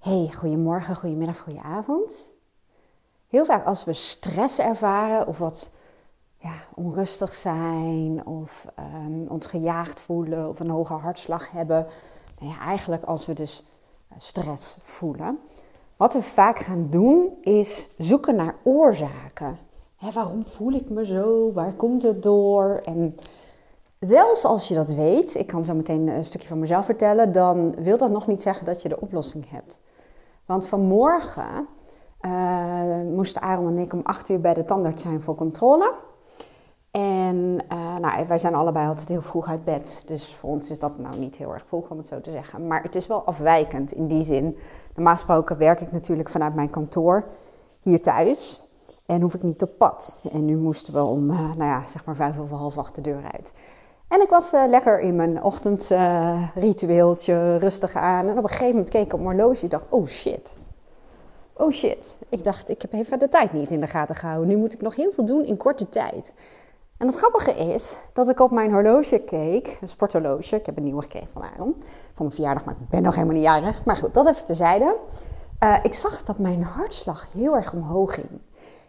[0.00, 2.30] Hey, goedemorgen, goedemiddag, goedenavond.
[3.28, 5.70] Heel vaak als we stress ervaren of wat
[6.38, 8.66] ja, onrustig zijn of
[9.04, 11.86] um, ons gejaagd voelen of een hoge hartslag hebben.
[12.38, 13.66] Nou ja, eigenlijk als we dus
[14.08, 15.38] eh, stress voelen.
[15.96, 19.58] Wat we vaak gaan doen is zoeken naar oorzaken.
[20.12, 21.52] waarom voel ik me zo?
[21.52, 22.80] Waar komt het door?
[22.84, 23.16] En
[23.98, 27.74] zelfs als je dat weet, ik kan zo meteen een stukje van mezelf vertellen, dan
[27.74, 29.80] wil dat nog niet zeggen dat je de oplossing hebt.
[30.50, 31.68] Want vanmorgen
[32.20, 35.94] uh, moesten Aaron en ik om 8 uur bij de tandarts zijn voor controle.
[36.90, 40.02] En uh, nou, wij zijn allebei altijd heel vroeg uit bed.
[40.06, 42.66] Dus voor ons is dat nou niet heel erg vroeg, om het zo te zeggen.
[42.66, 44.56] Maar het is wel afwijkend in die zin.
[44.94, 47.24] Normaal gesproken werk ik natuurlijk vanuit mijn kantoor
[47.80, 48.62] hier thuis.
[49.06, 50.24] En hoef ik niet op pad.
[50.32, 53.00] En nu moesten we om, uh, nou ja, zeg maar vijf of half acht de
[53.00, 53.52] deur uit.
[54.10, 58.28] En ik was uh, lekker in mijn ochtendritueeltje, rustig aan.
[58.28, 60.58] En op een gegeven moment keek ik op mijn horloge en dacht, oh shit.
[61.52, 62.18] Oh shit.
[62.28, 64.48] Ik dacht, ik heb even de tijd niet in de gaten gehouden.
[64.48, 66.34] Nu moet ik nog heel veel doen in korte tijd.
[66.96, 70.56] En het grappige is dat ik op mijn horloge keek, een sporthorloge.
[70.56, 71.74] Ik heb een nieuwe gekregen van Aaron,
[72.12, 73.84] voor mijn verjaardag, maar ik ben nog helemaal niet jarig.
[73.84, 74.96] Maar goed, dat even tezijde.
[75.64, 78.28] Uh, ik zag dat mijn hartslag heel erg omhoog ging.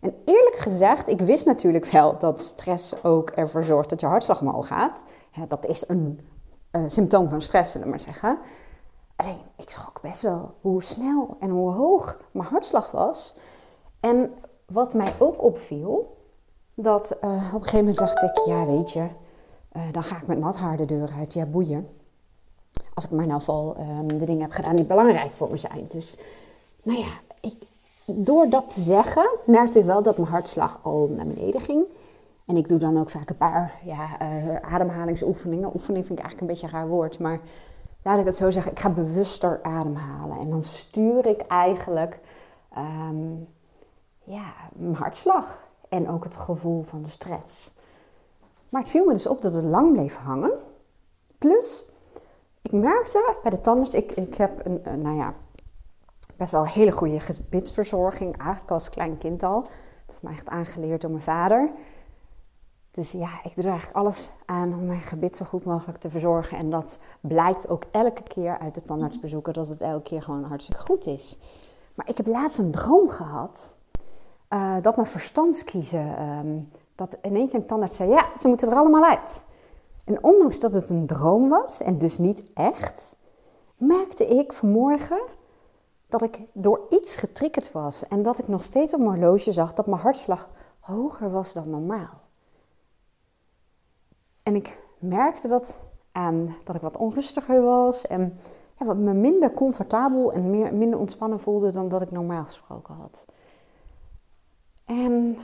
[0.00, 4.40] En eerlijk gezegd, ik wist natuurlijk wel dat stress ook ervoor zorgt dat je hartslag
[4.40, 5.02] omhoog gaat.
[5.48, 6.20] dat is een
[6.72, 8.38] uh, symptoom van stress, zullen we maar zeggen.
[9.16, 13.34] Alleen, ik schrok best wel hoe snel en hoe hoog mijn hartslag was.
[14.00, 14.32] En
[14.66, 16.16] wat mij ook opviel,
[16.74, 19.06] dat uh, op een gegeven moment dacht ik, ja weet je,
[19.72, 21.32] uh, dan ga ik met nat haar de deur uit.
[21.32, 21.88] Ja, boeien.
[22.94, 25.86] Als ik maar nou val um, de dingen heb gedaan die belangrijk voor me zijn.
[25.88, 26.18] Dus,
[26.82, 27.54] nou ja, ik,
[28.14, 31.84] door dat te zeggen, merkte ik wel dat mijn hartslag al naar beneden ging.
[32.46, 35.74] En ik doe dan ook vaak een paar ja, uh, ademhalingsoefeningen.
[35.74, 37.40] Oefening vind ik eigenlijk een beetje een raar woord, maar
[38.02, 38.72] laat ik het zo zeggen.
[38.72, 40.38] Ik ga bewuster ademhalen.
[40.38, 42.18] En dan stuur ik eigenlijk
[42.76, 43.48] um,
[44.24, 47.74] ja, mijn hartslag en ook het gevoel van de stress.
[48.68, 50.52] Maar het viel me dus op dat het lang bleef hangen.
[51.38, 51.86] Plus,
[52.62, 55.34] ik merkte bij de tandarts, ik, ik heb een, een nou ja,
[56.38, 59.62] best wel hele goede gebitsverzorging, eigenlijk als klein kind al.
[60.06, 61.70] Dat is mij echt aangeleerd door mijn vader.
[62.90, 66.10] Dus ja, ik doe er eigenlijk alles aan om mijn gebit zo goed mogelijk te
[66.10, 66.58] verzorgen.
[66.58, 70.82] En dat blijkt ook elke keer uit de tandartsbezoeken, dat het elke keer gewoon hartstikke
[70.82, 71.38] goed is.
[71.94, 73.76] Maar ik heb laatst een droom gehad
[74.50, 78.68] uh, dat mijn verstandskiezen, um, dat in één keer een tandarts zei, ja, ze moeten
[78.68, 79.42] er allemaal uit.
[80.04, 83.16] En ondanks dat het een droom was en dus niet echt,
[83.76, 85.20] merkte ik vanmorgen
[86.08, 89.74] dat ik door iets getriggerd was en dat ik nog steeds op mijn horloge zag
[89.74, 90.48] dat mijn hartslag
[90.80, 92.20] hoger was dan normaal.
[94.42, 95.80] En ik merkte dat
[96.12, 98.38] aan dat ik wat onrustiger was en
[98.74, 102.94] ja, wat me minder comfortabel en meer, minder ontspannen voelde dan dat ik normaal gesproken
[102.94, 103.24] had.
[104.84, 105.38] En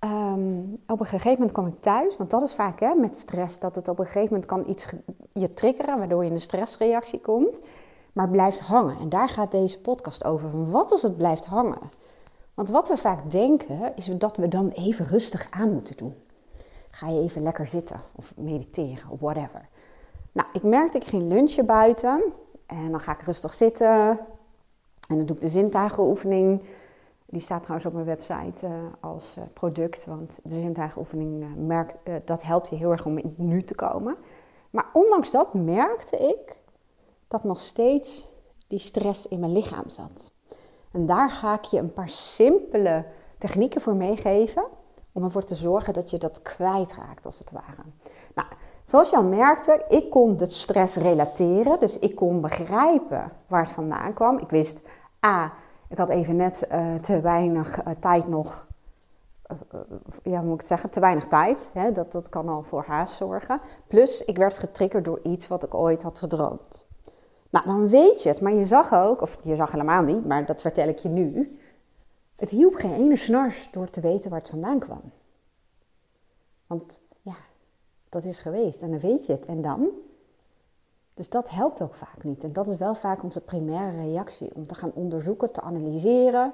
[0.00, 3.58] um, op een gegeven moment kwam ik thuis, want dat is vaak hè, met stress,
[3.58, 4.92] dat het op een gegeven moment kan iets
[5.32, 7.60] je triggeren, waardoor je in een stressreactie komt,
[8.20, 8.98] maar blijft hangen.
[8.98, 10.70] En daar gaat deze podcast over.
[10.70, 11.90] Wat als het blijft hangen?
[12.54, 16.14] Want wat we vaak denken, is dat we dan even rustig aan moeten doen.
[16.90, 19.68] Ga je even lekker zitten of mediteren of whatever.
[20.32, 22.22] Nou, ik merkte, ik ging lunchen buiten
[22.66, 24.18] en dan ga ik rustig zitten
[25.08, 26.62] en dan doe ik de zintuigenoefening
[27.26, 31.98] die staat trouwens op mijn website uh, als uh, product, want de zintuigenoefening uh, merkt,
[32.24, 34.16] dat helpt je heel erg om in het nu te komen.
[34.70, 36.59] Maar ondanks dat merkte ik
[37.30, 38.28] dat nog steeds
[38.68, 40.32] die stress in mijn lichaam zat.
[40.92, 43.04] En daar ga ik je een paar simpele
[43.38, 44.64] technieken voor meegeven
[45.12, 47.82] om ervoor te zorgen dat je dat kwijtraakt als het ware.
[48.34, 48.48] Nou,
[48.82, 53.72] zoals je al merkte, ik kon de stress relateren, dus ik kon begrijpen waar het
[53.72, 54.38] vandaan kwam.
[54.38, 54.88] Ik wist
[55.26, 55.52] A,
[55.88, 58.66] ik had even net uh, te weinig uh, tijd nog.
[59.52, 59.80] Uh,
[60.22, 60.90] ja, moet ik het zeggen?
[60.90, 61.70] Te weinig tijd.
[61.74, 61.92] Hè?
[61.92, 63.60] Dat, dat kan al voor haast zorgen.
[63.86, 66.88] Plus, ik werd getriggerd door iets wat ik ooit had gedroomd.
[67.50, 68.40] Nou, dan weet je het.
[68.40, 71.58] Maar je zag ook, of je zag helemaal niet, maar dat vertel ik je nu.
[72.36, 75.02] Het hielp geen ene snars door te weten waar het vandaan kwam.
[76.66, 77.36] Want ja,
[78.08, 79.46] dat is geweest en dan weet je het.
[79.46, 79.88] En dan?
[81.14, 82.44] Dus dat helpt ook vaak niet.
[82.44, 86.52] En dat is wel vaak onze primaire reactie om te gaan onderzoeken, te analyseren.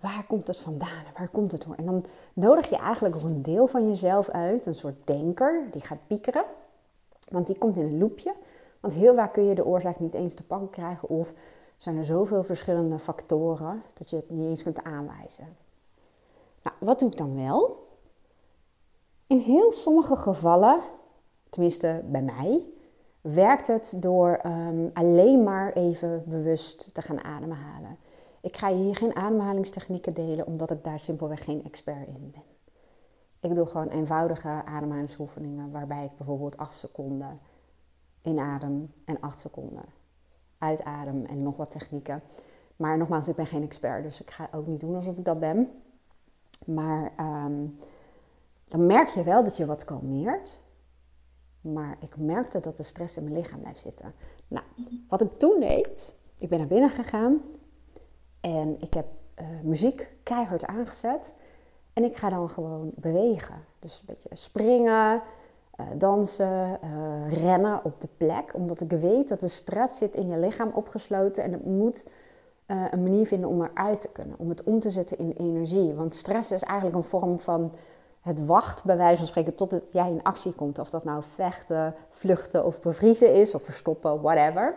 [0.00, 1.74] Waar komt het vandaan waar komt het door?
[1.74, 6.06] En dan nodig je eigenlijk een deel van jezelf uit, een soort denker, die gaat
[6.06, 6.44] piekeren.
[7.30, 8.34] Want die komt in een loopje.
[8.86, 11.32] Want heel vaak kun je de oorzaak niet eens te pakken krijgen of
[11.76, 15.56] zijn er zoveel verschillende factoren dat je het niet eens kunt aanwijzen.
[16.62, 17.86] Nou, wat doe ik dan wel?
[19.26, 20.80] In heel sommige gevallen,
[21.50, 22.66] tenminste bij mij,
[23.20, 27.98] werkt het door ehm, alleen maar even bewust te gaan ademhalen.
[28.40, 32.42] Ik ga hier geen ademhalingstechnieken delen, omdat ik daar simpelweg geen expert in ben.
[33.50, 37.40] Ik doe gewoon eenvoudige ademhalingsoefeningen, waarbij ik bijvoorbeeld 8 seconden
[38.26, 39.84] inadem en 8 seconden
[40.58, 42.22] uitadem en nog wat technieken.
[42.76, 45.40] Maar nogmaals, ik ben geen expert, dus ik ga ook niet doen alsof ik dat
[45.40, 45.70] ben.
[46.66, 47.66] Maar ehm,
[48.68, 50.58] dan merk je wel dat je wat kalmeert.
[51.60, 54.12] Maar ik merkte dat de stress in mijn lichaam blijft zitten.
[54.48, 54.64] Nou,
[55.08, 57.40] wat ik toen deed, ik ben naar binnen gegaan
[58.40, 59.06] en ik heb
[59.40, 61.34] uh, muziek keihard aangezet.
[61.92, 63.64] En ik ga dan gewoon bewegen.
[63.78, 65.22] Dus een beetje springen,
[65.94, 68.54] dansen, uh, rennen op de plek.
[68.54, 71.42] Omdat ik weet dat de stress zit in je lichaam opgesloten.
[71.42, 72.08] En het moet
[72.66, 74.38] een manier vinden om eruit te kunnen.
[74.38, 75.94] Om het om te zetten in energie.
[75.94, 77.72] Want stress is eigenlijk een vorm van
[78.26, 80.78] het wacht, bij wijze van spreken, tot het, jij in actie komt.
[80.78, 84.74] Of dat nou vechten, vluchten of bevriezen is, of verstoppen, whatever.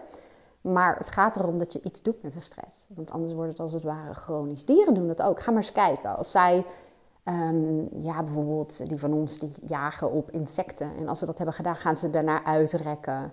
[0.61, 2.87] Maar het gaat erom dat je iets doet met de stress.
[2.95, 4.65] Want anders wordt het als het ware chronisch.
[4.65, 5.39] Dieren doen dat ook.
[5.39, 6.17] Ga maar eens kijken.
[6.17, 6.65] Als zij,
[7.29, 10.91] um, ja, bijvoorbeeld die van ons, die jagen op insecten.
[10.99, 13.31] En als ze dat hebben gedaan, gaan ze daarna uitrekken.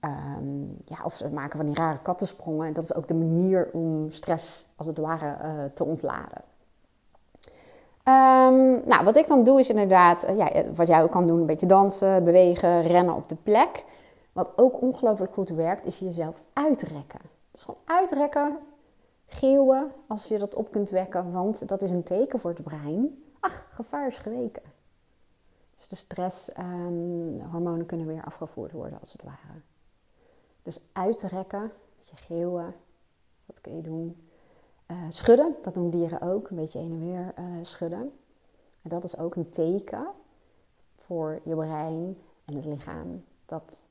[0.00, 2.66] Um, ja, of ze maken van die rare kattensprongen.
[2.66, 6.42] En dat is ook de manier om stress, als het ware, uh, te ontladen.
[8.08, 11.40] Um, nou, wat ik dan doe is inderdaad, uh, ja, wat jij ook kan doen,
[11.40, 13.84] een beetje dansen, bewegen, rennen op de plek.
[14.32, 17.20] Wat ook ongelooflijk goed werkt, is jezelf uitrekken.
[17.50, 18.58] Dus gewoon uitrekken,
[19.26, 23.22] geeuwen als je dat op kunt wekken, want dat is een teken voor het brein.
[23.40, 24.62] Ach, gevaar is geweken.
[25.76, 29.60] Dus de stresshormonen um, kunnen weer afgevoerd worden, als het ware.
[30.62, 32.74] Dus uitrekken, een beetje geeuwen,
[33.46, 34.28] wat kun je doen?
[34.86, 38.12] Uh, schudden, dat doen dieren ook, een beetje heen en weer uh, schudden.
[38.82, 40.06] En dat is ook een teken
[40.96, 43.82] voor je brein en het lichaam dat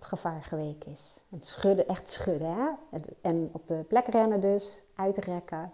[0.00, 1.20] het gevaar geweken is.
[1.28, 2.54] Het schudden, echt schudden.
[2.54, 2.68] Hè?
[3.20, 5.70] En op de plek rennen dus, uitrekken.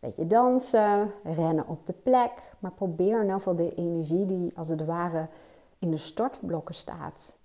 [0.00, 2.32] Beetje dansen, rennen op de plek.
[2.58, 5.28] Maar probeer ieder geval de energie die als het ware
[5.78, 7.36] in de startblokken staat.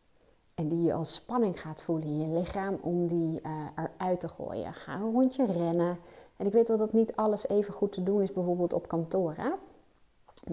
[0.54, 4.28] En die je als spanning gaat voelen in je lichaam om die uh, eruit te
[4.28, 4.74] gooien.
[4.74, 6.00] Ga een rondje rennen.
[6.38, 9.34] En ik weet wel dat niet alles even goed te doen is, bijvoorbeeld op kantoor.
[9.38, 9.50] Hè?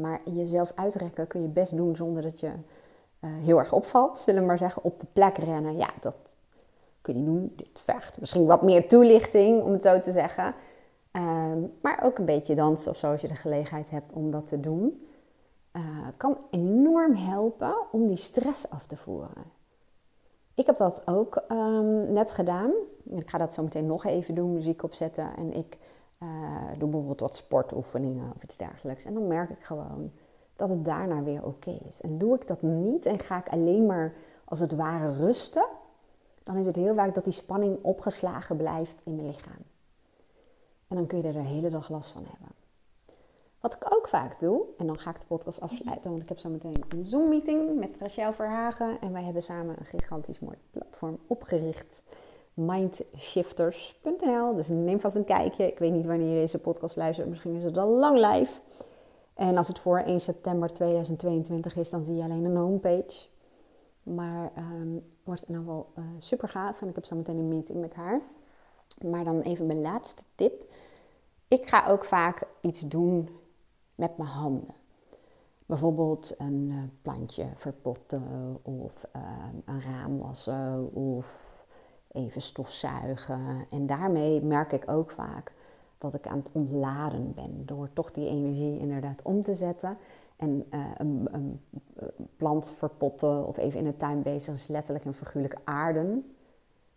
[0.00, 2.50] Maar jezelf uitrekken kun je best doen zonder dat je
[3.26, 5.76] heel erg opvalt, zullen we maar zeggen, op de plek rennen.
[5.76, 6.36] Ja, dat
[7.00, 7.52] kun je doen.
[7.56, 10.54] Dit vergt misschien wat meer toelichting, om het zo te zeggen.
[11.12, 14.46] Um, maar ook een beetje dansen of zo, als je de gelegenheid hebt om dat
[14.46, 15.06] te doen.
[15.72, 15.82] Uh,
[16.16, 19.44] kan enorm helpen om die stress af te voeren.
[20.54, 22.70] Ik heb dat ook um, net gedaan.
[23.04, 25.36] Ik ga dat zo meteen nog even doen, muziek opzetten.
[25.36, 25.78] En ik
[26.22, 26.28] uh,
[26.78, 29.04] doe bijvoorbeeld wat sportoefeningen of iets dergelijks.
[29.04, 30.12] En dan merk ik gewoon
[30.56, 32.00] dat het daarna weer oké is.
[32.00, 34.14] En doe ik dat niet en ga ik alleen maar
[34.44, 35.66] als het ware rusten,
[36.42, 39.62] dan is het heel vaak dat die spanning opgeslagen blijft in mijn lichaam.
[40.88, 42.48] En dan kun je er de hele dag last van hebben.
[43.60, 46.38] Wat ik ook vaak doe, en dan ga ik de podcast afsluiten, want ik heb
[46.38, 49.00] zo meteen een Zoom-meeting met Rachel Verhagen.
[49.00, 52.02] En wij hebben samen een gigantisch mooi platform opgericht.
[52.54, 54.54] Mindshifters.nl.
[54.54, 55.66] Dus neem vast een kijkje.
[55.66, 57.28] Ik weet niet wanneer je deze podcast luistert.
[57.28, 58.60] Misschien is het al lang live.
[59.34, 63.26] En als het voor 1 september 2022 is, dan zie je alleen een homepage.
[64.02, 66.80] Maar um, wordt in ieder geval uh, super gaaf.
[66.82, 68.20] En ik heb zo meteen een meeting met haar.
[69.06, 70.72] Maar dan even mijn laatste tip.
[71.48, 73.28] Ik ga ook vaak iets doen
[73.94, 74.74] met mijn handen.
[75.66, 79.22] Bijvoorbeeld een uh, plantje verpotten of uh,
[79.64, 81.36] een raam wassen of
[82.12, 83.66] even stofzuigen.
[83.70, 85.52] En daarmee merk ik ook vaak
[86.10, 87.66] dat ik aan het ontladen ben.
[87.66, 89.96] Door toch die energie inderdaad om te zetten.
[90.36, 91.60] En uh, een, een,
[92.36, 96.34] plant verpotten of even in de tuin bezig is letterlijk en figuurlijk aarden.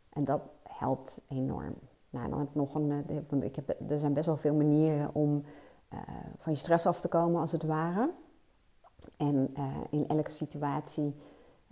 [0.09, 1.75] En dat helpt enorm.
[2.09, 2.91] Nou, dan heb ik nog een.
[2.91, 5.43] Eh, want ik heb, er zijn best wel veel manieren om
[5.93, 5.99] uh,
[6.37, 8.11] van je stress af te komen, als het ware.
[9.17, 9.53] En
[9.89, 11.15] in elke situatie.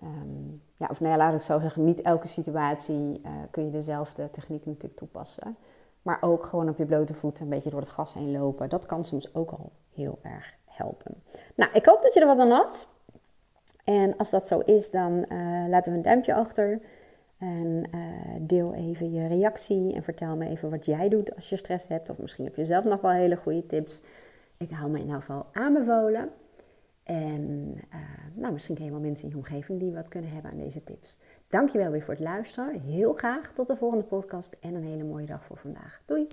[0.03, 4.29] Um, ja, of nou ja, laat ik zo zeggen, niet elke situatie kun je dezelfde
[4.29, 5.57] techniek natuurlijk toepassen.
[6.05, 8.69] Maar ook gewoon op je blote voeten een beetje door het gas heen lopen.
[8.69, 11.23] Dat kan soms ook al heel erg helpen.
[11.55, 12.87] Nou, ik hoop dat je er wat aan had.
[13.83, 16.81] En als dat zo is, dan uh, laten we een duimpje achter.
[17.37, 18.01] En uh,
[18.41, 22.09] deel even je reactie en vertel me even wat jij doet als je stress hebt.
[22.09, 24.01] Of misschien heb je zelf nog wel hele goede tips.
[24.57, 26.29] Ik hou me in ieder geval aanbevolen.
[27.05, 27.99] En uh,
[28.33, 30.83] nou, misschien ken je wel mensen in je omgeving die wat kunnen hebben aan deze
[30.83, 31.19] tips.
[31.47, 32.81] Dankjewel weer voor het luisteren.
[32.81, 36.01] Heel graag tot de volgende podcast en een hele mooie dag voor vandaag.
[36.05, 36.27] Doei!